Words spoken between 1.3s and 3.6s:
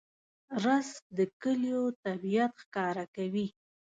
کلیو طبیعت ښکاروي